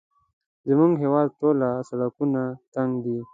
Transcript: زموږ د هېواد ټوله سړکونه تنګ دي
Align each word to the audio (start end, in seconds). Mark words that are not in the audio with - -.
زموږ 0.67 0.91
د 0.95 1.01
هېواد 1.03 1.27
ټوله 1.39 1.69
سړکونه 1.89 2.41
تنګ 2.75 2.91
دي 3.05 3.17